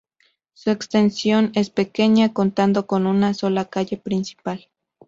[0.53, 4.67] Su extensión es pequeña, contando con una sola calle principal.